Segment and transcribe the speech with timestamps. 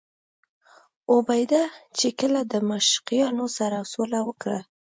[1.11, 1.63] ابوعبیده
[1.97, 4.59] چې کله له دمشقیانو سره سوله وکړه.